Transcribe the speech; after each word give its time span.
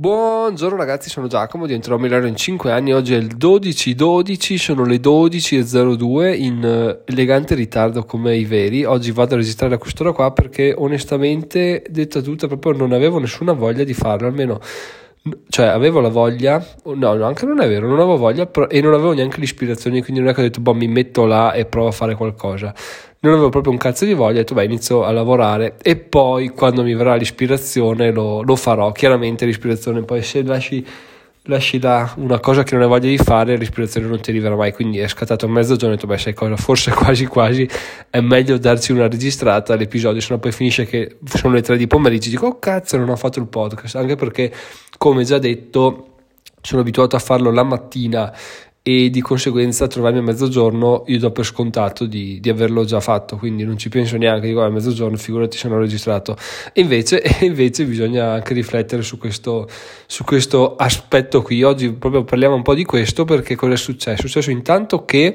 Buongiorno 0.00 0.78
ragazzi, 0.78 1.10
sono 1.10 1.26
Giacomo, 1.26 1.66
diventerò 1.66 1.98
migliore 1.98 2.26
in 2.26 2.34
5 2.34 2.72
anni, 2.72 2.94
oggi 2.94 3.12
è 3.12 3.18
il 3.18 3.36
12-12, 3.36 4.54
sono 4.56 4.86
le 4.86 4.96
12.02 4.96 6.40
in 6.40 6.64
uh, 6.64 7.02
elegante 7.04 7.54
ritardo 7.54 8.04
come 8.04 8.34
i 8.34 8.46
veri, 8.46 8.82
oggi 8.82 9.10
vado 9.10 9.34
a 9.34 9.36
registrare 9.36 9.74
a 9.74 9.76
quest'ora 9.76 10.12
qua 10.12 10.32
perché 10.32 10.72
onestamente, 10.74 11.84
detta 11.90 12.22
tutta, 12.22 12.46
proprio 12.46 12.72
non 12.72 12.92
avevo 12.92 13.18
nessuna 13.18 13.52
voglia 13.52 13.84
di 13.84 13.92
farlo, 13.92 14.26
almeno, 14.26 14.58
cioè 15.50 15.66
avevo 15.66 16.00
la 16.00 16.08
voglia, 16.08 16.66
no, 16.84 17.12
no 17.12 17.26
anche 17.26 17.44
non 17.44 17.60
è 17.60 17.68
vero, 17.68 17.86
non 17.86 17.98
avevo 17.98 18.16
voglia 18.16 18.50
e 18.68 18.80
non 18.80 18.94
avevo 18.94 19.12
neanche 19.12 19.38
l'ispirazione, 19.38 20.02
quindi 20.02 20.22
non 20.22 20.30
è 20.30 20.34
che 20.34 20.40
ho 20.40 20.44
detto, 20.44 20.62
boh, 20.62 20.72
mi 20.72 20.88
metto 20.88 21.26
là 21.26 21.52
e 21.52 21.66
provo 21.66 21.88
a 21.88 21.92
fare 21.92 22.14
qualcosa 22.14 22.74
non 23.22 23.34
avevo 23.34 23.50
proprio 23.50 23.72
un 23.72 23.78
cazzo 23.78 24.06
di 24.06 24.14
voglia, 24.14 24.36
ho 24.36 24.42
detto 24.42 24.54
beh 24.54 24.64
inizio 24.64 25.04
a 25.04 25.12
lavorare 25.12 25.76
e 25.82 25.96
poi 25.96 26.48
quando 26.48 26.82
mi 26.82 26.94
verrà 26.94 27.16
l'ispirazione 27.16 28.10
lo, 28.12 28.42
lo 28.42 28.56
farò, 28.56 28.92
chiaramente 28.92 29.44
l'ispirazione 29.44 30.02
poi 30.02 30.22
se 30.22 30.42
lasci, 30.42 30.84
lasci 31.42 31.78
là 31.78 32.14
una 32.16 32.40
cosa 32.40 32.62
che 32.62 32.74
non 32.74 32.84
hai 32.84 32.88
voglia 32.88 33.10
di 33.10 33.18
fare 33.18 33.58
l'ispirazione 33.58 34.06
non 34.06 34.20
ti 34.22 34.30
arriverà 34.30 34.56
mai, 34.56 34.72
quindi 34.72 35.00
è 35.00 35.06
scattato 35.06 35.46
mezzogiorno 35.48 35.88
e 35.88 35.98
ho 35.98 36.00
detto 36.00 36.06
beh 36.06 36.16
sai 36.16 36.32
cosa, 36.32 36.56
forse 36.56 36.92
quasi 36.96 37.26
quasi 37.26 37.68
è 38.08 38.20
meglio 38.20 38.56
darci 38.56 38.92
una 38.92 39.06
registrata 39.06 39.74
all'episodio, 39.74 40.18
se 40.22 40.28
no 40.30 40.38
poi 40.38 40.52
finisce 40.52 40.86
che 40.86 41.18
sono 41.24 41.52
le 41.52 41.60
tre 41.60 41.76
di 41.76 41.86
pomeriggio 41.86 42.30
dico 42.30 42.46
oh 42.46 42.58
cazzo 42.58 42.96
non 42.96 43.10
ho 43.10 43.16
fatto 43.16 43.38
il 43.38 43.48
podcast, 43.48 43.96
anche 43.96 44.16
perché 44.16 44.50
come 44.96 45.24
già 45.24 45.36
detto 45.36 46.06
sono 46.62 46.80
abituato 46.80 47.16
a 47.16 47.18
farlo 47.18 47.50
la 47.50 47.64
mattina 47.64 48.32
e 48.82 49.10
di 49.10 49.20
conseguenza 49.20 49.86
trovarmi 49.86 50.20
a 50.20 50.22
mezzogiorno 50.22 51.04
io 51.06 51.18
do 51.18 51.30
per 51.32 51.44
scontato 51.44 52.06
di, 52.06 52.40
di, 52.40 52.48
averlo 52.48 52.84
già 52.84 52.98
fatto 53.00 53.36
quindi 53.36 53.62
non 53.62 53.76
ci 53.76 53.90
penso 53.90 54.16
neanche 54.16 54.46
dico 54.46 54.62
a 54.62 54.70
mezzogiorno 54.70 55.18
figurati 55.18 55.58
se 55.58 55.68
non 55.68 55.78
ho 55.78 55.80
registrato. 55.80 56.36
E 56.72 56.80
invece, 56.80 57.20
e 57.22 57.44
invece 57.44 57.84
bisogna 57.84 58.32
anche 58.32 58.54
riflettere 58.54 59.02
su 59.02 59.18
questo, 59.18 59.68
su 60.06 60.24
questo 60.24 60.76
aspetto 60.76 61.42
qui. 61.42 61.62
Oggi 61.62 61.92
proprio 61.92 62.24
parliamo 62.24 62.54
un 62.54 62.62
po' 62.62 62.74
di 62.74 62.84
questo 62.84 63.24
perché 63.24 63.54
cosa 63.54 63.74
è 63.74 63.76
successo? 63.76 63.98
è 64.10 64.16
successo 64.16 64.50
intanto 64.50 65.04
che 65.04 65.34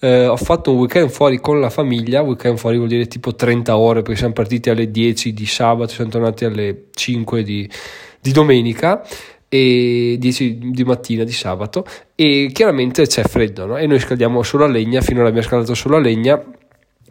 eh, 0.00 0.26
ho 0.26 0.36
fatto 0.36 0.72
un 0.72 0.78
weekend 0.78 1.10
fuori 1.10 1.40
con 1.40 1.60
la 1.60 1.70
famiglia 1.70 2.22
weekend 2.22 2.58
fuori 2.58 2.76
vuol 2.76 2.88
dire 2.88 3.06
tipo 3.06 3.34
30 3.34 3.76
ore 3.76 4.02
perché 4.02 4.18
siamo 4.18 4.32
partiti 4.32 4.68
alle 4.68 4.90
10 4.90 5.32
di 5.32 5.46
sabato 5.46 5.92
siamo 5.92 6.10
tornati 6.10 6.44
alle 6.44 6.86
5 6.92 7.42
di, 7.42 7.68
di 8.20 8.32
domenica 8.32 9.02
e 9.54 10.16
10 10.18 10.70
di 10.70 10.82
mattina 10.82 11.24
di 11.24 11.32
sabato 11.32 11.84
e 12.14 12.48
chiaramente 12.54 13.06
c'è 13.06 13.22
freddo 13.22 13.66
no? 13.66 13.76
e 13.76 13.86
noi 13.86 14.00
scaldiamo 14.00 14.42
solo 14.42 14.64
a 14.64 14.66
legna 14.66 15.02
finora 15.02 15.28
abbiamo 15.28 15.46
scaldato 15.46 15.74
solo 15.74 15.96
a 15.96 16.00
legna 16.00 16.42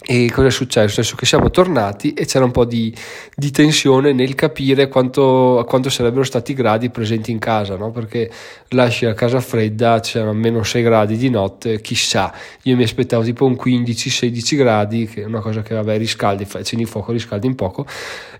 e 0.03 0.31
cosa 0.31 0.47
è 0.47 0.51
successo? 0.51 0.87
Successo 0.87 1.15
che 1.15 1.27
siamo 1.27 1.51
tornati 1.51 2.13
e 2.13 2.25
c'era 2.25 2.43
un 2.43 2.49
po' 2.49 2.65
di, 2.65 2.91
di 3.35 3.51
tensione 3.51 4.13
nel 4.13 4.33
capire 4.33 4.87
quanto, 4.87 5.63
quanto, 5.67 5.91
sarebbero 5.91 6.23
stati 6.23 6.53
i 6.53 6.55
gradi 6.55 6.89
presenti 6.89 7.29
in 7.29 7.37
casa, 7.37 7.75
no? 7.75 7.91
perché 7.91 8.31
lasci 8.69 9.05
la 9.05 9.13
casa 9.13 9.39
fredda, 9.39 9.99
c'erano 9.99 10.33
meno 10.33 10.63
6 10.63 10.81
gradi 10.81 11.17
di 11.17 11.29
notte, 11.29 11.81
chissà, 11.81 12.33
io 12.63 12.75
mi 12.75 12.81
aspettavo 12.81 13.21
tipo 13.21 13.45
un 13.45 13.53
15-16 13.53 14.55
gradi, 14.55 15.05
che 15.05 15.21
è 15.21 15.25
una 15.25 15.39
cosa 15.39 15.61
che 15.61 15.75
vabbè 15.75 15.95
riscaldi, 15.99 16.47
accendi 16.51 16.85
fuoco, 16.85 17.11
riscaldi 17.11 17.45
un 17.45 17.55
poco, 17.55 17.85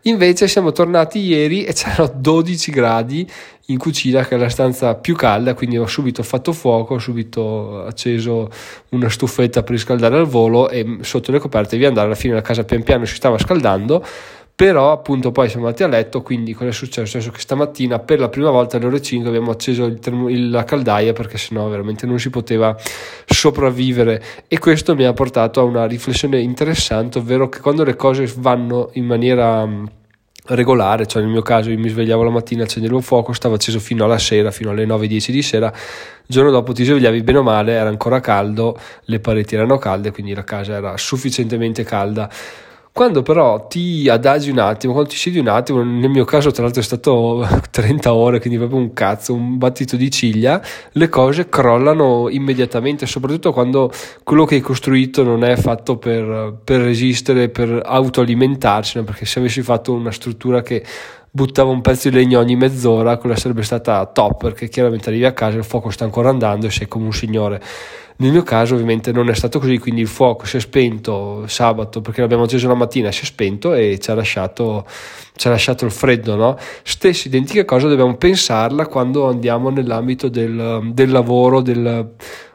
invece 0.04 0.48
siamo 0.48 0.72
tornati 0.72 1.20
ieri 1.20 1.64
e 1.64 1.74
c'erano 1.74 2.12
12 2.16 2.72
gradi 2.72 3.30
in 3.68 3.78
cucina 3.78 4.26
che 4.26 4.36
è 4.36 4.38
la 4.38 4.50
stanza 4.50 4.96
più 4.96 5.16
calda, 5.16 5.54
quindi 5.54 5.78
ho 5.78 5.88
subito 5.88 6.24
fatto 6.24 6.52
fuoco, 6.52 6.96
ho 6.96 7.00
subito 7.00 7.84
acceso 7.84 8.50
una 8.90 9.10
stufetta 9.10 9.64
per 9.64 9.72
riscaldare 9.72 10.18
al 10.18 10.26
volo 10.26 10.70
e 10.70 10.98
sotto 11.02 11.32
le 11.32 11.40
coperte 11.40 11.78
via 11.78 11.88
andare, 11.88 12.08
alla 12.08 12.16
fine 12.16 12.34
la 12.34 12.42
casa 12.42 12.64
pian 12.64 12.84
piano 12.84 13.06
si 13.06 13.16
stava 13.16 13.38
scaldando, 13.38 14.04
però 14.54 14.92
appunto 14.92 15.32
poi 15.32 15.50
siamo 15.50 15.66
andati 15.66 15.84
a 15.84 15.88
letto, 15.88 16.22
quindi 16.22 16.54
cosa 16.54 16.70
è 16.70 16.74
successo? 16.74 17.02
È 17.02 17.06
successo 17.08 17.32
che 17.32 17.40
stamattina 17.40 17.98
per 18.00 18.20
la 18.20 18.30
prima 18.30 18.52
volta 18.52 18.78
alle 18.78 18.86
ore 18.86 19.02
5 19.02 19.28
abbiamo 19.28 19.50
acceso 19.50 19.86
il 19.86 20.00
termo, 20.00 20.28
la 20.30 20.64
caldaia 20.64 21.14
perché 21.14 21.38
sennò 21.38 21.68
veramente 21.68 22.06
non 22.06 22.20
si 22.20 22.30
poteva 22.30 22.76
sopravvivere 23.26 24.22
e 24.48 24.60
questo 24.60 24.94
mi 24.94 25.06
ha 25.06 25.14
portato 25.14 25.62
a 25.62 25.64
una 25.64 25.86
riflessione 25.86 26.40
interessante, 26.40 27.18
ovvero 27.18 27.50
che 27.50 27.60
quando 27.60 27.84
le 27.84 27.96
cose 27.96 28.32
vanno 28.38 28.90
in 28.94 29.06
maniera 29.06 29.68
regolare, 30.48 31.06
cioè 31.06 31.22
nel 31.22 31.32
mio 31.32 31.42
caso 31.42 31.70
io 31.70 31.78
mi 31.78 31.90
svegliavo 31.90 32.24
la 32.24 32.30
mattina, 32.30 32.64
accendevo 32.64 32.98
il 32.98 33.04
fuoco, 33.04 33.34
stava 33.34 33.56
acceso 33.56 33.80
fino 33.80 34.04
alla 34.06 34.18
sera, 34.18 34.52
fino 34.52 34.72
alle 34.72 34.86
9-10 34.86 35.30
di 35.30 35.42
sera, 35.42 35.68
il 35.68 36.26
giorno 36.26 36.52
dopo 36.52 36.74
ti 36.74 36.84
svegliavi 36.84 37.22
bene 37.22 37.38
o 37.38 37.44
male, 37.44 37.74
era 37.74 37.90
ancora 37.90 38.20
caldo, 38.20 38.78
le 39.06 39.20
pareti 39.20 39.56
erano 39.56 39.78
calde, 39.78 40.12
quindi 40.12 40.34
la 40.34 40.44
casa 40.44 40.76
era 40.76 40.98
sufficientemente 40.98 41.84
calda 41.84 42.30
quando 42.94 43.22
però 43.22 43.68
ti 43.68 44.10
adagi 44.10 44.50
un 44.50 44.60
attimo, 44.60 44.92
quando 44.92 45.12
ti 45.12 45.16
siedi 45.16 45.40
un 45.40 45.48
attimo, 45.48 45.82
nel 45.82 46.10
mio 46.10 46.26
caso 46.26 46.52
tra 46.52 46.64
l'altro 46.64 46.82
è 46.82 46.84
stato 46.84 47.48
30 47.72 48.14
ore, 48.14 48.40
quindi 48.40 48.58
proprio 48.58 48.80
un 48.80 48.92
cazzo, 48.92 49.34
un 49.34 49.58
battito 49.58 49.96
di 49.96 50.12
ciglia, 50.12 50.62
le 50.92 51.08
cose 51.08 51.48
crollano 51.48 52.28
immediatamente, 52.30 53.06
soprattutto 53.06 53.54
quando 53.54 53.92
quello 54.24 54.44
che 54.44 54.56
hai 54.56 54.62
costruito 54.62 55.24
non 55.24 55.46
è 55.46 55.56
fatto 55.56 55.98
per, 55.98 56.58
per 56.64 56.82
resistere, 56.82 57.48
per 57.48 57.82
autoalimentarsi, 57.84 59.02
perché 59.04 59.26
se 59.26 59.40
avessi 59.40 59.62
fatto 59.62 59.94
una 59.94 60.12
struttura 60.12 60.62
che 60.62 60.84
buttava 61.34 61.72
un 61.72 61.80
pezzo 61.80 62.10
di 62.10 62.16
legno 62.16 62.40
ogni 62.40 62.58
mezz'ora, 62.58 63.16
quella 63.16 63.38
sarebbe 63.38 63.64
stata 63.64 64.06
top, 64.06 64.42
perché 64.42 64.68
chiaramente 64.68 65.08
arrivi 65.08 65.24
a 65.24 65.32
casa, 65.32 65.56
il 65.56 65.64
fuoco 65.64 65.90
sta 65.92 66.04
ancora 66.04 66.28
andando 66.28 66.66
e 66.66 66.72
sei 66.72 66.90
come 66.90 67.06
un 67.06 67.14
signore 67.14 67.62
nel 68.22 68.32
mio 68.32 68.44
caso 68.44 68.76
ovviamente 68.76 69.12
non 69.12 69.30
è 69.30 69.34
stato 69.34 69.60
così, 69.60 69.80
quindi 69.80 70.02
il 70.02 70.08
fuoco 70.08 70.46
si 70.46 70.58
è 70.58 70.60
spento 70.60 71.46
sabato 71.48 72.02
perché 72.02 72.22
l'abbiamo 72.22 72.44
acceso 72.44 72.68
la 72.68 72.76
mattina, 72.76 73.12
si 73.12 73.24
è 73.24 73.26
spento 73.26 73.74
e 73.74 73.98
ci 74.00 74.12
ha 74.12 74.14
lasciato, 74.14 74.86
ci 75.36 75.48
ha 75.48 75.50
lasciato 75.50 75.86
il 75.86 75.92
freddo. 75.92 76.36
No? 76.36 76.58
Stessa 76.84 77.28
identica 77.28 77.66
cosa 77.66 77.88
dobbiamo 77.88 78.16
pensarla 78.16 78.86
quando 78.86 79.28
andiamo 79.28 79.70
nell'ambito 79.70 80.30
del, 80.30 80.92
del 80.94 81.10
lavoro, 81.10 81.62
del 81.62 82.12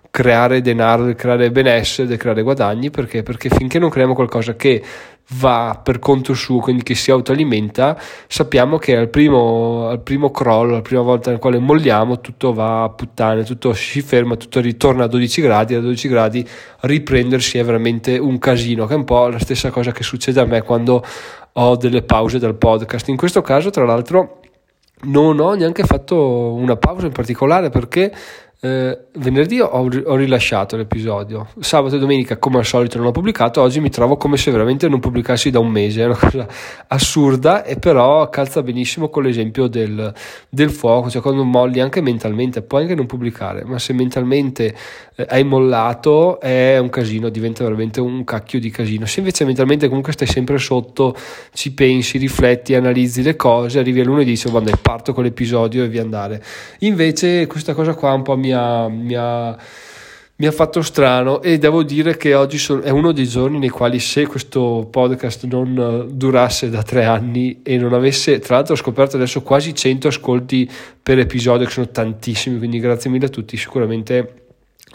creare 0.09 0.61
denaro, 0.61 1.05
del 1.05 1.17
creare 1.17 1.51
benessere, 1.51 2.07
del 2.07 2.17
creare 2.17 2.43
guadagni, 2.43 2.91
perché? 2.91 3.25
Perché 3.25 3.49
finché 3.49 3.81
non 3.81 3.91
creiamo 3.91 4.15
qualcosa 4.15 4.55
che 4.55 4.83
va 5.31 5.81
per 5.83 5.99
conto 5.99 6.35
suo, 6.35 6.61
quindi 6.61 6.83
che 6.83 6.95
si 6.95 7.11
autoalimenta, 7.11 7.99
sappiamo 8.29 8.79
che 8.79 8.97
al 8.97 9.09
primo, 9.09 9.89
al 9.89 10.01
primo 10.01 10.31
crollo, 10.31 10.75
la 10.75 10.83
prima 10.83 11.03
volta 11.03 11.31
nel 11.31 11.41
quale 11.41 11.59
molliamo, 11.59 12.21
tutto 12.21 12.53
va 12.53 12.85
a 12.85 12.89
puttane, 12.91 13.43
tutto 13.45 13.73
si 13.73 14.01
ferma, 14.03 14.37
tutto 14.37 14.61
ritorna 14.61 15.05
a 15.05 15.09
12 15.09 15.41
gradi, 15.43 15.75
a 15.75 15.81
12 15.81 16.09
gradi 16.09 16.49
riprendersi 16.83 17.59
è 17.59 17.65
veramente 17.65 18.19
un 18.19 18.39
casino, 18.39 18.87
che 18.87 18.95
è 18.95 18.97
un 18.97 19.05
po' 19.05 19.29
la 19.29 19.41
stessa 19.41 19.71
cosa 19.71 19.91
che 19.93 20.03
succede 20.05 20.41
a 20.41 20.45
me 20.45 20.63
quando 20.63 21.05
ho 21.53 21.77
delle 21.77 22.03
pause 22.03 22.39
dal 22.39 22.55
podcast. 22.55 23.09
In 23.09 23.17
questo 23.17 23.43
caso, 23.43 23.71
tra 23.71 23.85
l'altro, 23.85 24.41
non 25.05 25.39
ho 25.41 25.55
neanche 25.55 25.85
fatto 25.85 26.53
una 26.55 26.77
pausa 26.77 27.07
in 27.07 27.13
particolare 27.13 27.69
perché 27.69 28.13
eh, 28.61 28.99
venerdì 29.19 29.61
ho, 29.61 29.67
ho, 29.67 30.17
rilasciato 30.17 30.77
l'episodio, 30.77 31.49
sabato 31.61 31.97
e 31.97 31.99
domenica 31.99 32.39
come 32.39 32.59
al 32.59 32.65
solito 32.65 32.97
non 32.97 33.09
ho 33.09 33.11
pubblicato, 33.13 33.61
oggi 33.61 33.81
mi 33.81 33.91
trovo 33.91 34.17
come 34.17 34.37
se 34.39 34.51
veramente 34.51 34.89
non 34.89 34.99
pubblicassi 34.99 35.51
da 35.51 35.59
un 35.59 35.69
mese, 35.69 36.03
è 36.03 36.07
una 36.07 36.17
cosa 36.21 36.47
assurda 36.89 37.65
e 37.65 37.77
però 37.77 38.29
calza 38.31 38.63
benissimo 38.63 39.09
con 39.09 39.25
l'esempio 39.25 39.67
del, 39.67 40.13
del 40.49 40.71
fuoco, 40.71 41.11
cioè 41.11 41.21
quando 41.21 41.45
molli 41.45 41.81
anche 41.81 42.01
mentalmente, 42.01 42.63
puoi 42.63 42.83
anche 42.83 42.95
non 42.95 43.07
pubblicare, 43.07 43.65
ma 43.65 43.79
se 43.79 43.93
mentalmente 43.93 44.75
eh, 45.15 45.27
hai 45.29 45.45
mollato 45.45 46.41
è 46.41 46.79
un 46.79 46.89
casino, 46.89 47.29
diventa 47.29 47.63
veramente 47.63 48.01
un 48.01 48.25
cacchio 48.25 48.59
di 48.59 48.71
casino, 48.71 49.05
se 49.05 49.21
invece 49.21 49.45
mentalmente 49.45 49.87
comunque 49.89 50.13
stai 50.13 50.27
sempre 50.27 50.59
sotto, 50.59 51.15
ci 51.53 51.75
pensi, 51.75 52.19
rifletti, 52.19 52.75
analizzi 52.75 53.23
le 53.23 53.37
cose, 53.37 53.79
arrivi 53.79 54.01
a 54.01 54.05
lunedì 54.05 54.31
e 54.31 54.33
dici, 54.33 54.51
vabbè, 54.51 54.73
parto 54.81 55.13
con 55.13 55.25
l'episodio 55.25 55.85
e 55.85 55.89
via 55.89 56.03
andare. 56.03 56.43
Invece 56.81 57.47
questa 57.47 57.75
cosa 57.75 57.95
qua 57.95 58.13
un 58.13 58.23
po' 58.23 58.37
mi 58.37 58.46
mi 58.47 58.53
ha, 58.53 58.89
mi 58.89 59.15
ha, 59.15 59.57
mi 60.37 60.47
ha 60.47 60.53
fatto 60.53 60.83
strano 60.83 61.43
e 61.43 61.59
devo 61.59 61.83
dire 61.83 62.17
che 62.17 62.35
oggi 62.35 62.59
sono, 62.59 62.83
è 62.83 62.91
uno 62.91 63.13
dei 63.13 63.27
giorni 63.27 63.59
nei 63.59 63.69
quali 63.69 63.99
se 63.99 64.27
questo 64.27 64.89
podcast 64.91 65.45
non 65.47 66.09
durasse 66.13 66.71
da 66.71 66.83
tre 66.83 67.05
anni 67.05 67.61
e 67.63 67.77
non 67.77 67.93
avesse, 67.93 68.39
tra 68.39 68.57
l'altro 68.57 68.75
ho 68.75 68.77
scoperto 68.77 69.17
adesso 69.17 69.43
quasi 69.43 69.75
100 69.75 70.09
ascolti 70.09 70.71
per 71.03 71.19
episodio 71.19 71.67
che 71.67 71.73
sono 71.73 71.89
tantissimi, 71.89 72.59
quindi 72.59 72.79
grazie 72.79 73.11
mille 73.11 73.27
a 73.27 73.31
tutti, 73.31 73.57
sicuramente 73.57 74.46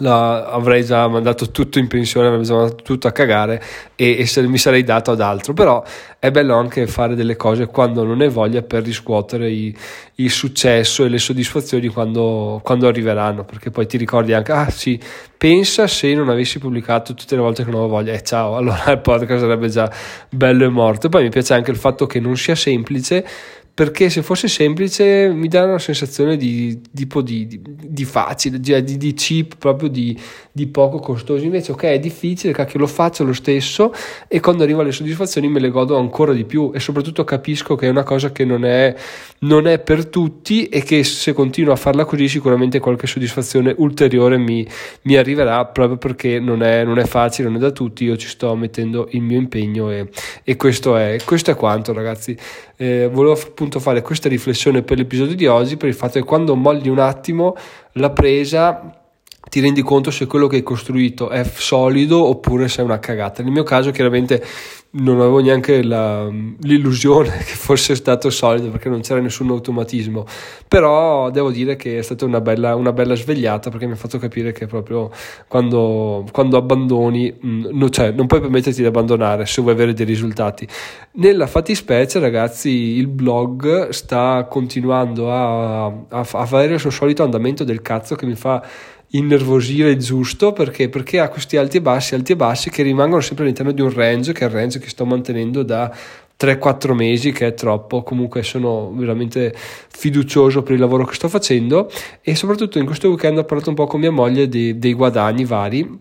la, 0.02 0.46
avrei 0.46 0.84
già 0.84 1.08
mandato 1.08 1.52
tutto 1.52 1.80
in 1.80 1.88
pensione, 1.88 2.28
avrei 2.28 2.44
già 2.44 2.56
mandato 2.56 2.84
tutto 2.84 3.08
a 3.08 3.12
cagare 3.12 3.62
e, 3.96 4.18
e 4.20 4.26
se, 4.26 4.42
mi 4.48 4.58
sarei 4.58 4.84
dato 4.84 5.12
ad 5.12 5.22
altro. 5.22 5.54
Però 5.54 5.84
è 6.20 6.30
bello 6.32 6.56
anche 6.56 6.88
fare 6.88 7.16
delle 7.16 7.36
cose 7.36 7.68
quando 7.68 8.04
non 8.04 8.22
hai 8.22 8.30
voglia 8.30 8.62
per 8.62 8.84
riscuotere 8.84 9.50
i, 9.50 9.76
il 10.16 10.30
successo 10.30 11.06
e 11.06 11.10
le 11.10 11.20
soddisfazioni 11.20 11.88
quando, 11.88 12.60
quando, 12.64 12.88
arriveranno, 12.88 13.46
perché 13.46 13.70
poi 13.72 13.88
ti 13.88 13.98
ricordi 13.98 14.34
anche, 14.34 14.52
ah 14.52 14.70
sì, 14.70 15.00
pensa 15.38 15.88
se 15.88 16.14
non 16.14 16.30
avessi 16.30 16.60
pubblicato 16.60 17.14
tutte 17.14 17.36
le 17.36 17.42
volte 17.42 17.64
che 17.64 17.72
non 17.72 17.82
ho 17.82 17.88
voglia, 17.88 18.14
eh 18.14 18.24
ciao, 18.24 18.56
allora 18.58 18.92
il 18.92 19.00
podcast 19.00 19.42
sarebbe 19.42 19.70
già 19.70 19.92
bello 20.30 20.66
e 20.66 20.70
morto. 20.70 21.08
E 21.08 21.10
poi 21.10 21.24
mi 21.24 21.30
piace 21.30 21.54
anche 21.54 21.72
il 21.72 21.78
fatto 21.78 22.06
che 22.06 22.20
non 22.20 22.36
sia 22.36 22.56
semplice 22.56 23.26
perché 23.74 24.10
se 24.10 24.22
fosse 24.22 24.48
semplice 24.48 25.30
mi 25.30 25.48
dà 25.48 25.64
una 25.64 25.80
sensazione 25.80 26.36
di 26.36 26.82
tipo 26.94 27.22
di, 27.22 27.48
di, 27.48 27.62
di 27.64 28.04
facile, 28.04 28.60
di, 28.60 28.98
di, 28.98 29.14
cheap, 29.14 29.56
proprio 29.58 29.88
di, 29.88 30.18
di 30.52 30.68
poco 30.68 31.00
costoso. 31.00 31.46
Invece, 31.46 31.72
ok, 31.72 31.84
è 31.84 32.00
difficile, 32.00 32.52
cacchio, 32.52 32.80
lo 32.80 32.88
faccio 32.88 33.24
lo 33.24 33.34
stesso 33.34 33.94
e 34.28 34.40
quando 34.42 34.64
arrivo 34.64 34.82
alle 34.82 34.92
soddisfazioni 34.92 35.48
me 35.48 35.60
le 35.60 35.70
godo 35.70 35.98
ancora 35.98 36.34
di 36.34 36.44
più 36.44 36.72
e 36.74 36.80
soprattutto 36.80 37.24
capisco 37.24 37.76
che 37.76 37.88
è 37.88 37.90
una 37.90 38.04
cosa 38.04 38.32
che 38.32 38.44
non 38.44 38.66
è, 38.66 38.94
non 39.40 39.68
è 39.68 39.80
per 39.80 40.08
tutti 40.08 40.68
e 40.68 40.84
che 40.84 41.04
se 41.06 41.32
continuo 41.32 41.72
a 41.72 41.78
farla 41.78 42.04
così 42.04 42.28
sicuramente 42.28 42.80
qualche 42.80 43.08
soddisfazione 43.08 43.74
ulteriore 43.78 44.38
mi, 44.38 44.68
mi 45.04 45.16
arriverà 45.16 45.66
proprio 45.66 45.98
perché 45.98 46.40
non 46.40 46.62
è, 46.62 46.84
non 46.84 47.00
è, 47.00 47.06
facile, 47.06 47.48
non 47.48 47.58
è 47.58 47.60
da 47.62 47.72
tutti, 47.72 48.04
io 48.04 48.18
ci 48.18 48.28
sto 48.28 48.54
mettendo 48.56 49.08
il 49.12 49.22
mio 49.22 49.38
impegno 49.38 49.90
e, 49.90 50.10
e 50.44 50.56
questo, 50.58 50.98
è, 50.98 51.18
questo 51.24 51.52
è 51.52 51.56
quanto 51.56 51.94
ragazzi. 51.94 52.38
Eh, 52.82 53.08
volevo 53.10 53.40
appunto 53.40 53.80
fare 53.80 54.02
questa 54.02 54.28
riflessione 54.28 54.82
per 54.82 54.98
l'episodio 54.98 55.36
di 55.36 55.46
oggi 55.46 55.78
per 55.78 55.88
il 55.88 55.94
fatto 55.94 56.14
che 56.14 56.26
quando 56.26 56.56
molli 56.56 56.90
un 56.90 56.98
attimo 56.98 57.56
la 57.92 58.10
presa 58.10 59.00
ti 59.48 59.60
rendi 59.60 59.84
conto 59.84 60.10
se 60.10 60.26
quello 60.26 60.48
che 60.48 60.56
hai 60.56 60.64
costruito 60.64 61.30
è 61.30 61.44
solido 61.44 62.24
oppure 62.24 62.68
se 62.68 62.82
è 62.82 62.84
una 62.84 62.98
cagata. 62.98 63.44
Nel 63.44 63.52
mio 63.52 63.62
caso, 63.62 63.92
chiaramente, 63.92 64.44
non 64.94 65.22
avevo 65.22 65.40
neanche 65.40 65.84
la, 65.84 66.28
l'illusione 66.28 67.30
che 67.46 67.54
fosse 67.54 67.96
stato 67.96 68.30
solido 68.30 68.70
perché 68.70 68.90
non 68.90 69.02
c'era 69.02 69.22
nessun 69.22 69.50
automatismo. 69.50 70.26
Però 70.68 71.30
devo 71.30 71.52
dire 71.52 71.76
che 71.76 72.00
è 72.00 72.02
stata 72.02 72.26
una 72.26 72.42
bella, 72.42 72.76
una 72.76 72.92
bella 72.92 73.16
svegliata 73.16 73.70
perché 73.70 73.86
mi 73.86 73.94
ha 73.94 73.96
fatto 73.96 74.18
capire 74.18 74.52
che 74.52 74.66
proprio 74.68 75.10
quando, 75.48 76.26
quando 76.32 76.58
abbandoni, 76.58 77.34
mh, 77.40 77.70
no, 77.72 77.90
cioè, 77.90 78.12
non 78.12 78.28
puoi 78.28 78.42
permetterti 78.42 78.82
di 78.82 78.88
abbandonare 78.88 79.46
se 79.46 79.62
vuoi 79.62 79.74
avere 79.74 79.94
dei 79.94 80.06
risultati. 80.06 80.68
Nella 81.14 81.48
fattispecie, 81.48 82.20
ragazzi, 82.20 82.70
il 82.70 83.08
blog 83.08 83.90
sta 83.90 84.46
continuando 84.50 85.32
a, 85.32 85.86
a, 85.86 85.96
a 86.10 86.46
fare 86.46 86.66
il 86.66 86.80
suo 86.80 86.90
solito 86.90 87.24
andamento 87.24 87.64
del 87.64 87.82
cazzo 87.82 88.16
che 88.16 88.26
mi 88.26 88.36
fa 88.36 88.64
innervosire 89.12 89.98
giusto 89.98 90.54
perché? 90.54 90.90
perché 90.90 91.20
ha 91.20 91.30
questi 91.30 91.58
alti 91.58 91.78
e 91.78 91.82
bassi, 91.82 92.16
alti 92.16 92.34
e 92.34 92.36
bassi 92.36 92.70
che 92.70 92.84
rimangono 92.84 93.22
sempre 93.22 93.44
all'interno 93.44 93.72
di 93.72 93.82
un 93.82 93.92
range 93.92 94.32
che 94.32 94.46
è 94.46 94.48
il 94.48 94.54
range 94.54 94.80
che 94.82 94.90
sto 94.90 95.06
mantenendo 95.06 95.64
da 95.64 95.96
3-4 96.38 96.94
mesi 96.94 97.32
che 97.32 97.48
è 97.48 97.54
troppo. 97.54 98.04
Comunque 98.04 98.44
sono 98.44 98.92
veramente 98.94 99.54
fiducioso 99.56 100.64
per 100.64 100.74
il 100.74 100.80
lavoro 100.80 101.06
che 101.06 101.14
sto 101.14 101.30
facendo. 101.30 101.90
E 102.22 102.36
soprattutto 102.36 102.80
in 102.80 102.86
questo 102.86 103.08
weekend 103.08 103.38
ho 103.38 103.46
parlato 103.46 103.70
un 103.70 103.76
po' 103.76 103.88
con 103.88 104.00
mia 104.00 104.12
moglie 104.12 104.50
dei, 104.50 104.78
dei 104.78 104.94
guadagni 104.94 105.46
vari 105.46 106.00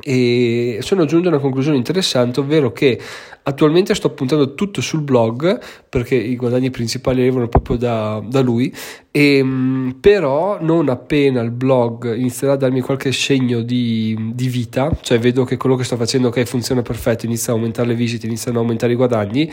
e 0.00 0.78
sono 0.80 1.04
giunto 1.04 1.28
a 1.28 1.32
una 1.32 1.40
conclusione 1.40 1.76
interessante, 1.76 2.40
ovvero 2.40 2.72
che 2.72 2.98
attualmente 3.42 3.94
sto 3.94 4.10
puntando 4.10 4.54
tutto 4.54 4.80
sul 4.80 5.02
blog 5.02 5.60
perché 5.88 6.14
i 6.14 6.34
guadagni 6.36 6.70
principali 6.70 7.20
arrivano 7.20 7.48
proprio 7.48 7.76
da, 7.76 8.22
da 8.26 8.40
lui, 8.40 8.72
e, 9.10 9.36
ehm, 9.36 9.98
però 10.00 10.58
non 10.62 10.88
appena 10.88 11.42
il 11.42 11.50
blog 11.50 12.16
inizierà 12.16 12.54
a 12.54 12.56
darmi 12.56 12.80
qualche 12.80 13.12
segno 13.12 13.60
di, 13.60 14.32
di, 14.32 14.48
vita, 14.48 14.96
cioè 15.02 15.18
vedo 15.18 15.44
che 15.44 15.58
quello 15.58 15.76
che 15.76 15.84
sto 15.84 15.96
facendo 15.96 16.28
ok 16.28 16.42
funziona 16.44 16.80
perfetto, 16.80 17.26
inizia 17.26 17.52
a 17.52 17.56
aumentare 17.56 17.88
le 17.88 17.94
visite, 17.94 18.26
iniziano 18.26 18.58
a 18.58 18.60
aumentare 18.62 18.92
i 18.92 18.96
guadagni, 18.96 19.52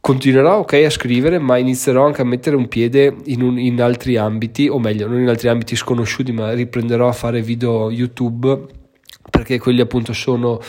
continuerò 0.00 0.58
ok 0.58 0.72
a 0.86 0.90
scrivere 0.90 1.40
ma 1.40 1.56
inizierò 1.56 2.06
anche 2.06 2.22
a 2.22 2.24
mettere 2.24 2.54
un 2.54 2.68
piede 2.68 3.16
in, 3.24 3.42
un, 3.42 3.58
in 3.58 3.82
altri 3.82 4.16
ambiti 4.16 4.68
o 4.68 4.78
meglio 4.78 5.08
non 5.08 5.20
in 5.20 5.28
altri 5.28 5.48
ambiti 5.48 5.74
sconosciuti 5.74 6.30
ma 6.30 6.52
riprenderò 6.52 7.08
a 7.08 7.12
fare 7.12 7.42
video 7.42 7.90
youtube 7.90 8.77
perché 9.38 9.58
quelli 9.58 9.80
appunto 9.80 10.12
sono 10.12 10.60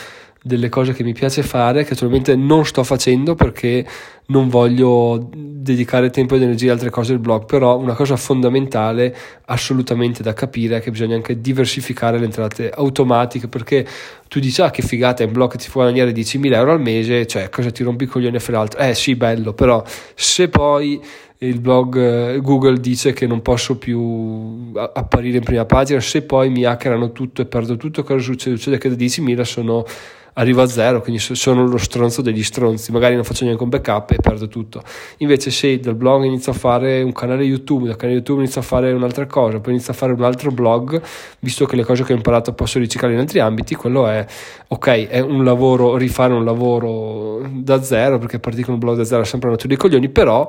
delle 0.42 0.70
cose 0.70 0.94
che 0.94 1.02
mi 1.02 1.12
piace 1.12 1.42
fare 1.42 1.84
che 1.84 1.92
attualmente 1.92 2.34
non 2.34 2.64
sto 2.64 2.82
facendo 2.82 3.34
perché 3.34 3.86
non 4.26 4.48
voglio 4.48 5.28
dedicare 5.34 6.08
tempo 6.08 6.34
ed 6.34 6.42
energia 6.42 6.70
a 6.70 6.74
altre 6.74 6.88
cose 6.88 7.10
del 7.10 7.20
blog 7.20 7.44
però 7.44 7.76
una 7.76 7.92
cosa 7.92 8.16
fondamentale 8.16 9.14
assolutamente 9.46 10.22
da 10.22 10.32
capire 10.32 10.78
è 10.78 10.80
che 10.80 10.90
bisogna 10.90 11.14
anche 11.14 11.42
diversificare 11.42 12.18
le 12.18 12.24
entrate 12.24 12.70
automatiche 12.70 13.48
perché 13.48 13.86
tu 14.28 14.40
dici 14.40 14.62
ah 14.62 14.70
che 14.70 14.80
figata 14.80 15.22
è 15.22 15.26
un 15.26 15.32
blog 15.32 15.50
che 15.50 15.58
ti 15.58 15.66
fa 15.68 15.80
guadagnare 15.80 16.12
10.000 16.12 16.54
euro 16.54 16.72
al 16.72 16.80
mese 16.80 17.26
cioè 17.26 17.50
cosa 17.50 17.70
ti 17.70 17.82
rompi 17.82 18.04
i 18.04 18.06
coglioni 18.06 18.36
a 18.36 18.40
fare 18.40 18.56
altro? 18.56 18.80
Eh 18.80 18.94
sì 18.94 19.16
bello 19.16 19.52
però 19.52 19.82
se 20.14 20.48
poi 20.48 20.98
il 21.42 21.60
blog 21.60 21.96
eh, 21.96 22.40
Google 22.40 22.80
dice 22.80 23.12
che 23.12 23.26
non 23.26 23.40
posso 23.40 23.78
più 23.78 24.72
apparire 24.74 25.38
in 25.38 25.44
prima 25.44 25.64
pagina, 25.64 25.98
se 26.00 26.22
poi 26.22 26.50
mi 26.50 26.64
hackerano 26.64 27.12
tutto 27.12 27.40
e 27.40 27.46
perdo 27.46 27.76
tutto, 27.76 28.02
cosa 28.02 28.20
succede? 28.20 28.56
Succede 28.56 28.76
che 28.76 28.90
da 28.90 28.94
10.000 28.94 29.40
sono, 29.40 29.86
arrivo 30.34 30.60
a 30.60 30.66
zero, 30.66 31.00
quindi 31.00 31.18
sono 31.18 31.66
lo 31.66 31.78
stronzo 31.78 32.20
degli 32.20 32.42
stronzi, 32.42 32.92
magari 32.92 33.14
non 33.14 33.24
faccio 33.24 33.44
neanche 33.44 33.62
un 33.62 33.70
backup 33.70 34.10
e 34.10 34.16
perdo 34.16 34.48
tutto. 34.48 34.82
Invece 35.18 35.50
se 35.50 35.80
dal 35.80 35.94
blog 35.94 36.24
inizio 36.24 36.52
a 36.52 36.54
fare 36.54 37.00
un 37.00 37.12
canale 37.12 37.42
YouTube, 37.44 37.86
dal 37.86 37.96
canale 37.96 38.18
YouTube 38.18 38.40
inizio 38.40 38.60
a 38.60 38.64
fare 38.64 38.92
un'altra 38.92 39.24
cosa, 39.24 39.60
poi 39.60 39.72
inizio 39.72 39.94
a 39.94 39.96
fare 39.96 40.12
un 40.12 40.22
altro 40.22 40.50
blog, 40.50 41.00
visto 41.38 41.64
che 41.64 41.74
le 41.74 41.84
cose 41.84 42.04
che 42.04 42.12
ho 42.12 42.16
imparato 42.16 42.52
posso 42.52 42.78
riciclare 42.78 43.14
in 43.14 43.20
altri 43.20 43.38
ambiti, 43.38 43.74
quello 43.74 44.06
è 44.06 44.26
ok, 44.68 45.08
è 45.08 45.20
un 45.20 45.42
lavoro, 45.42 45.96
rifare 45.96 46.34
un 46.34 46.44
lavoro 46.44 47.40
da 47.50 47.82
zero, 47.82 48.18
perché 48.18 48.38
partire 48.38 48.64
con 48.64 48.74
un 48.74 48.80
blog 48.80 48.98
da 48.98 49.04
zero 49.04 49.22
è 49.22 49.24
sempre 49.24 49.48
una 49.48 49.56
natura 49.56 49.74
dei 49.74 49.82
coglioni, 49.82 50.10
però 50.10 50.46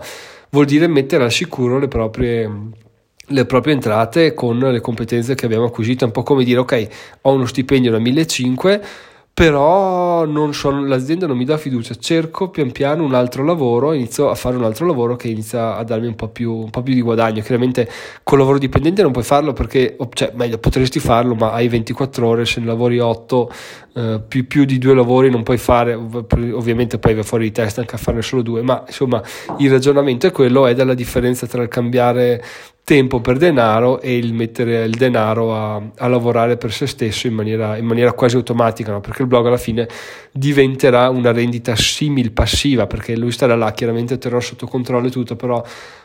vuol 0.52 0.66
dire 0.66 0.88
mettere 0.88 1.24
al 1.24 1.32
sicuro 1.32 1.80
le 1.80 1.88
proprie 1.88 2.50
le 3.32 3.46
proprie 3.46 3.74
entrate 3.74 4.34
con 4.34 4.60
le 4.60 4.82
competenze 4.82 5.36
che 5.36 5.46
abbiamo 5.46 5.66
acquisito, 5.66 6.04
è 6.04 6.08
un 6.08 6.14
po' 6.14 6.24
come 6.24 6.44
dire 6.44 6.60
ok, 6.60 6.88
ho 7.22 7.34
uno 7.34 7.46
stipendio 7.46 7.92
da 7.92 8.00
1500 8.00 8.82
però 9.34 10.52
sono, 10.52 10.86
l'azienda 10.86 11.26
non 11.26 11.38
mi 11.38 11.46
dà 11.46 11.58
fiducia, 11.58 11.96
cerco 11.96 12.50
pian 12.50 12.72
piano 12.72 13.04
un 13.04 13.14
altro 13.14 13.44
lavoro, 13.46 13.94
inizio 13.94 14.30
a 14.30 14.36
fare 14.36 14.58
un 14.58 14.64
altro 14.64 14.86
lavoro 14.86 15.16
che 15.16 15.30
inizia 15.30 15.78
a 15.78 15.84
darmi 15.84 16.08
un 16.08 16.16
po' 16.16 16.28
più, 16.28 16.54
un 16.54 16.70
po 16.70 16.84
più 16.84 16.94
di 16.94 17.02
guadagno. 17.02 17.42
Chiaramente 17.42 17.90
con 18.24 18.38
lavoro 18.38 18.58
dipendente 18.58 19.02
non 19.02 19.12
puoi 19.12 19.24
farlo 19.24 19.54
perché, 19.54 19.96
cioè 20.14 20.32
meglio, 20.36 20.58
potresti 20.58 21.00
farlo, 21.00 21.34
ma 21.34 21.52
hai 21.54 21.70
24 21.70 22.28
ore, 22.28 22.46
se 22.46 22.60
ne 22.60 22.66
lavori 22.66 23.00
8, 23.00 23.52
eh, 23.96 24.22
più, 24.28 24.46
più, 24.48 24.66
di 24.66 24.78
due 24.78 24.94
lavori 24.94 25.30
non 25.30 25.44
puoi 25.44 25.58
fare, 25.58 25.94
ovviamente 25.94 27.00
poi 27.00 27.14
vai 27.14 27.24
fuori 27.24 27.46
di 27.46 27.52
testa 27.52 27.80
anche 27.80 27.96
a 27.96 28.00
farne 28.00 28.22
solo 28.22 28.42
due, 28.42 28.62
ma 28.62 28.84
insomma 28.86 29.24
il 29.60 29.72
ragionamento 29.72 30.28
è 30.28 30.32
quello, 30.32 30.68
è 30.68 30.74
della 30.76 30.94
differenza 30.94 31.48
tra 31.48 31.64
il 31.64 31.70
cambiare 31.70 32.44
tempo 32.84 33.22
per 33.22 33.38
denaro 33.38 34.02
e 34.02 34.18
il 34.18 34.34
mettere 34.34 34.84
il 34.84 34.96
denaro 34.96 35.56
a, 35.56 35.82
a 35.98 36.08
lavorare 36.08 36.58
per 36.58 36.72
se 36.74 36.88
stesso 36.88 37.28
in 37.28 37.34
maniera, 37.34 37.78
in 37.78 37.86
maniera 37.86 38.14
quasi 38.14 38.36
automatica, 38.36 38.92
no? 38.92 39.02
perché 39.02 39.22
il 39.22 39.28
blog 39.28 39.48
alla 39.48 39.58
fine 39.58 39.88
diventerà 40.32 41.10
una 41.10 41.32
rendita 41.32 41.76
simil 41.76 42.32
passiva, 42.32 42.88
perché 42.88 43.16
lui 43.16 43.32
starà 43.32 43.56
là, 43.56 43.72
chiaramente 43.72 44.18
terrà 44.18 44.40
sotto 44.40 44.68
controllo 44.68 45.08
e 45.08 45.12
tutto, 45.12 45.36
però 45.36 45.64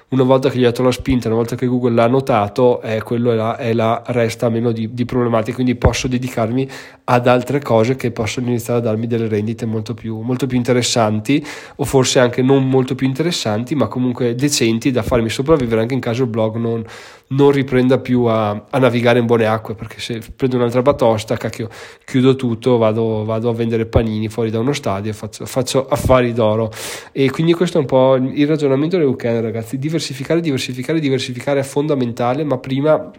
una 0.09 0.23
volta 0.23 0.51
che 0.51 0.59
gli 0.59 0.65
ha 0.65 0.69
dato 0.69 0.85
la 0.85 0.93
spinta, 0.93 1.27
una 1.27 1.37
volta 1.37 1.57
che 1.57 1.67
Google 1.67 1.95
l'ha 1.95 2.07
notato, 2.07 2.81
eh, 2.81 3.03
quello 3.03 3.33
è 3.33 3.35
là, 3.35 3.57
è 3.57 3.73
là, 3.73 4.03
resta 4.07 4.49
meno 4.49 4.71
di, 4.71 4.95
di 4.95 5.05
problematiche, 5.05 5.55
quindi 5.55 5.75
posso 5.75 6.07
dedicarmi 6.07 6.69
ad 7.05 7.27
altre 7.27 7.61
cose 7.61 7.97
che 7.97 8.13
possono 8.13 8.47
iniziare 8.47 8.79
a 8.79 8.83
darmi 8.83 9.09
delle 9.09 9.27
rendite 9.27 9.67
molto 9.67 9.95
più, 9.95 10.21
molto 10.21 10.47
più 10.47 10.57
interessanti 10.57 11.45
o 11.77 11.85
forse 11.85 12.21
anche 12.21 12.41
non 12.41 12.69
molto 12.69 12.95
più 12.95 13.07
interessanti, 13.07 13.75
ma 13.75 13.89
comunque 13.89 14.37
decenti 14.37 14.93
da 14.93 15.03
farmi 15.03 15.29
sopravvivere 15.29 15.81
anche 15.81 15.95
in 15.95 16.01
caso 16.01 16.23
il 16.23 16.29
blog 16.29 16.57
non, 16.57 16.85
non 17.29 17.51
riprenda 17.51 17.99
più 17.99 18.25
a, 18.25 18.51
a, 18.71 18.79
navigare 18.79 19.19
in 19.19 19.27
buone 19.27 19.47
acque, 19.47 19.75
perché 19.75 20.01
se 20.01 20.21
prendo 20.35 20.57
un'altra 20.57 20.83
batosta, 20.83 21.37
cacchio, 21.37 21.69
chiudo 22.05 22.37
tutto, 22.37 22.77
vado, 22.77 23.25
vado 23.25 23.49
a 23.49 23.53
vendere 23.53 23.87
panini 23.87 24.29
fuori 24.29 24.51
da 24.51 24.61
uno 24.61 24.73
stadio 24.73 25.11
e 25.11 25.15
faccio, 25.15 25.45
faccio, 25.47 25.89
affari 25.89 26.33
d'oro. 26.33 26.71
E 27.11 27.31
quindi 27.31 27.53
questo 27.55 27.79
è 27.79 27.81
un 27.81 27.87
po' 27.87 28.15
il 28.15 28.47
ragionamento 28.47 28.97
del 28.97 29.07
weekend, 29.07 29.43
ragazzi. 29.43 29.79
Diversificare, 29.97 30.41
diversificare, 30.41 31.01
diversificare 31.01 31.61
è 31.61 31.65
fondamentale, 31.65 32.45
ma 32.45 32.59
prima 32.59 33.11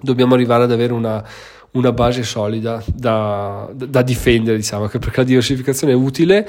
dobbiamo 0.00 0.34
arrivare 0.34 0.64
ad 0.64 0.72
avere 0.72 0.92
una 0.92 1.24
una 1.70 1.92
base 1.92 2.22
solida 2.22 2.82
da, 2.86 3.70
da, 3.74 4.02
difendere, 4.02 4.56
diciamo, 4.56 4.88
perché 4.88 5.16
la 5.16 5.24
diversificazione 5.24 5.92
è 5.92 5.96
utile, 5.96 6.48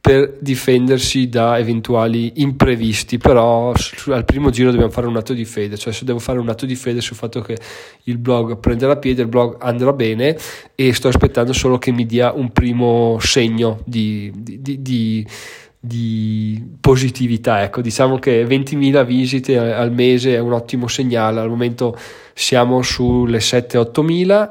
per 0.00 0.38
difendersi 0.40 1.28
da 1.28 1.58
eventuali 1.58 2.32
imprevisti, 2.36 3.18
però 3.18 3.74
al 4.06 4.24
primo 4.24 4.48
giro 4.48 4.70
dobbiamo 4.70 4.90
fare 4.90 5.06
un 5.06 5.16
atto 5.16 5.34
di 5.34 5.44
fede, 5.44 5.76
cioè 5.76 5.92
se 5.92 6.06
devo 6.06 6.18
fare 6.18 6.38
un 6.38 6.48
atto 6.48 6.64
di 6.64 6.74
fede 6.74 7.02
sul 7.02 7.16
fatto 7.16 7.42
che 7.42 7.58
il 8.04 8.16
blog 8.16 8.58
prenderà 8.58 8.96
piede, 8.96 9.22
il 9.22 9.28
blog 9.28 9.56
andrà 9.60 9.92
bene 9.92 10.38
e 10.74 10.94
sto 10.94 11.08
aspettando 11.08 11.52
solo 11.52 11.76
che 11.76 11.92
mi 11.92 12.06
dia 12.06 12.32
un 12.32 12.50
primo 12.50 13.18
segno 13.20 13.82
di, 13.84 14.32
di, 14.34 14.62
di, 14.62 14.80
di 14.80 15.26
di 15.80 16.76
positività. 16.78 17.62
Ecco, 17.62 17.80
diciamo 17.80 18.18
che 18.18 18.44
20.000 18.44 19.04
visite 19.04 19.58
al 19.58 19.90
mese 19.92 20.34
è 20.34 20.38
un 20.38 20.52
ottimo 20.52 20.86
segnale. 20.86 21.40
Al 21.40 21.48
momento 21.48 21.96
siamo 22.34 22.82
sulle 22.82 23.38
7-8.000 23.38 24.50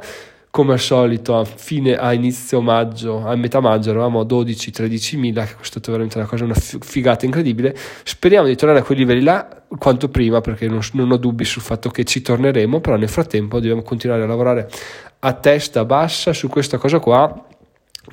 come 0.52 0.74
al 0.74 0.80
solito 0.80 1.38
a 1.38 1.46
fine 1.46 1.96
a 1.96 2.12
inizio 2.12 2.60
maggio 2.60 3.24
a 3.24 3.36
metà 3.36 3.60
maggio 3.60 3.92
eravamo 3.92 4.22
a 4.22 4.24
12-13 4.24 5.18
mila 5.18 5.46
che 5.46 5.52
è 5.52 5.56
stata 5.64 5.92
veramente 5.92 6.18
una 6.18 6.26
cosa 6.26 6.44
una 6.44 6.56
figata 6.56 7.26
incredibile 7.26 7.78
speriamo 8.04 8.48
di 8.48 8.56
tornare 8.56 8.80
a 8.80 8.84
quei 8.84 8.98
livelli 8.98 9.22
là 9.22 9.48
quanto 9.78 10.10
prima 10.10 10.42
perché 10.42 10.68
non, 10.68 10.80
non 10.94 11.12
ho 11.12 11.18
dubbi 11.18 11.46
sul 11.46 11.62
fatto 11.62 11.92
che 11.92 12.04
ci 12.04 12.24
torneremo 12.24 12.80
però 12.80 12.96
nel 12.96 13.10
frattempo 13.10 13.60
dobbiamo 13.60 13.84
continuare 13.84 14.24
a 14.24 14.26
lavorare 14.26 14.68
a 15.20 15.34
testa 15.34 15.86
bassa 15.86 16.34
su 16.34 16.48
questa 16.48 16.80
cosa 16.80 16.98
qua 16.98 17.46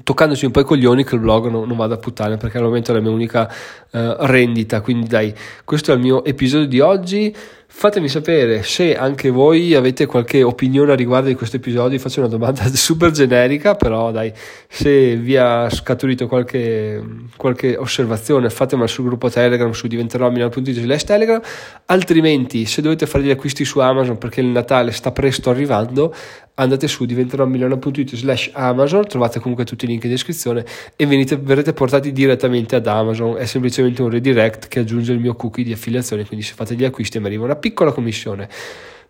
toccandoci 0.03 0.45
un 0.45 0.51
po' 0.51 0.61
i 0.61 0.65
coglioni 0.65 1.05
che 1.05 1.15
il 1.15 1.21
blog 1.21 1.49
non, 1.49 1.67
non 1.67 1.77
vada 1.77 1.95
a 1.95 1.99
puttane 1.99 2.37
perché 2.37 2.59
al 2.59 2.65
momento 2.65 2.91
è 2.91 2.95
la 2.95 3.01
mia 3.01 3.11
unica 3.11 3.51
uh, 3.91 4.17
rendita. 4.21 4.81
Quindi 4.81 5.07
dai 5.07 5.35
questo 5.65 5.93
è 5.93 5.95
il 5.95 6.01
mio 6.01 6.25
episodio 6.25 6.67
di 6.67 6.81
oggi 6.81 7.37
Fatemi 7.79 8.09
sapere 8.09 8.63
se 8.63 8.97
anche 8.97 9.29
voi 9.29 9.75
avete 9.75 10.07
qualche 10.07 10.43
opinione 10.43 10.93
a 10.93 10.95
riguardo 10.95 11.29
di 11.29 11.35
questo 11.35 11.57
episodio. 11.57 11.99
Faccio 11.99 12.21
una 12.21 12.29
domanda 12.31 12.65
super 12.73 13.11
generica, 13.11 13.75
però 13.75 14.11
dai, 14.11 14.33
se 14.67 15.15
vi 15.17 15.37
ha 15.37 15.69
scaturito 15.69 16.27
qualche, 16.27 17.05
qualche 17.37 17.77
osservazione, 17.77 18.49
fatemela 18.49 18.89
sul 18.89 19.05
gruppo 19.05 19.29
Telegram 19.29 19.71
su 19.73 19.89
diventerò.it 19.89 21.05
Telegram. 21.05 21.43
Altrimenti, 21.85 22.65
se 22.65 22.81
dovete 22.81 23.05
fare 23.05 23.25
gli 23.25 23.31
acquisti 23.31 23.67
su 23.67 23.79
Amazon 23.79 24.17
perché 24.17 24.41
il 24.41 24.47
Natale 24.47 24.91
sta 24.91 25.13
presto 25.13 25.51
arrivando, 25.51 26.15
andate 26.57 26.89
su 26.89 27.05
diventerò.it 27.05 28.17
slash 28.17 28.51
Amazon, 28.53 29.07
trovate 29.07 29.41
comunque 29.41 29.65
tutti 29.65 29.85
i 29.85 29.89
link 29.89 30.05
in 30.05 30.11
descrizione 30.11 30.65
e 30.97 31.07
venite, 31.07 31.37
verrete 31.37 31.73
portati 31.73 32.13
direttamente 32.13 32.77
ad 32.77 32.87
Amazon. 32.87 33.37
È 33.37 33.45
semplicemente 33.45 34.03
un 34.03 34.11
redirect 34.11 34.69
che 34.69 34.81
aggiunge 34.81 35.13
il 35.13 35.19
mio 35.19 35.35
cookie 35.35 35.65
di 35.65 35.73
affiliazione, 35.73 36.25
quindi 36.25 36.45
se 36.45 36.55
fate 36.55 36.75
gli 36.75 36.85
acquisti 36.85 37.19
mi 37.19 37.27
arriva 37.27 37.45
una 37.45 37.57
piccola 37.67 37.91
commissione. 37.91 38.49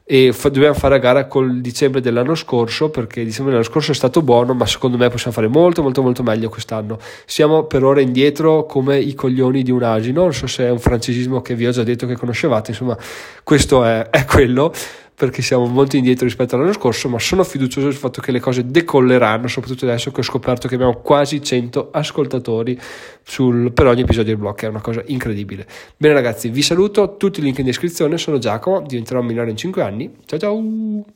E 0.08 0.32
fa, 0.32 0.48
dobbiamo 0.50 0.74
fare 0.74 0.94
a 0.94 0.98
gara 0.98 1.26
col 1.26 1.60
dicembre 1.60 2.00
dell'anno 2.00 2.36
scorso 2.36 2.90
perché 2.90 3.24
dicembre 3.24 3.52
dell'anno 3.52 3.68
scorso 3.68 3.90
è 3.90 3.94
stato 3.94 4.22
buono 4.22 4.54
ma 4.54 4.64
secondo 4.64 4.96
me 4.96 5.08
possiamo 5.08 5.32
fare 5.32 5.48
molto 5.48 5.82
molto 5.82 6.00
molto 6.00 6.22
meglio 6.22 6.48
quest'anno. 6.48 6.98
Siamo 7.24 7.64
per 7.64 7.82
ora 7.82 8.00
indietro 8.00 8.66
come 8.66 8.98
i 8.98 9.14
coglioni 9.14 9.64
di 9.64 9.72
un 9.72 9.82
asino 9.82 10.22
non 10.22 10.32
so 10.32 10.46
se 10.46 10.64
è 10.64 10.70
un 10.70 10.78
francesismo 10.78 11.42
che 11.42 11.56
vi 11.56 11.66
ho 11.66 11.72
già 11.72 11.82
detto 11.82 12.06
che 12.06 12.16
conoscevate 12.16 12.70
insomma 12.70 12.96
questo 13.42 13.84
è, 13.84 14.08
è 14.08 14.24
quello 14.24 14.72
perché 15.16 15.40
siamo 15.40 15.64
molto 15.64 15.96
indietro 15.96 16.26
rispetto 16.26 16.54
all'anno 16.56 16.74
scorso, 16.74 17.08
ma 17.08 17.18
sono 17.18 17.42
fiducioso 17.42 17.90
sul 17.90 17.98
fatto 17.98 18.20
che 18.20 18.32
le 18.32 18.40
cose 18.40 18.66
decolleranno, 18.66 19.48
soprattutto 19.48 19.86
adesso 19.86 20.12
che 20.12 20.20
ho 20.20 20.22
scoperto 20.22 20.68
che 20.68 20.74
abbiamo 20.74 20.98
quasi 20.98 21.42
100 21.42 21.88
ascoltatori 21.90 22.78
sul, 23.22 23.72
per 23.72 23.86
ogni 23.86 24.02
episodio 24.02 24.32
del 24.32 24.40
blog, 24.40 24.60
è 24.60 24.66
una 24.66 24.82
cosa 24.82 25.02
incredibile. 25.06 25.66
Bene 25.96 26.12
ragazzi, 26.12 26.50
vi 26.50 26.60
saluto, 26.60 27.16
tutti 27.16 27.40
i 27.40 27.42
link 27.42 27.58
in 27.58 27.64
descrizione, 27.64 28.18
sono 28.18 28.36
Giacomo, 28.36 28.82
diventerò 28.82 29.22
migliore 29.22 29.48
in 29.48 29.56
5 29.56 29.82
anni, 29.82 30.14
ciao 30.26 30.38
ciao! 30.38 31.15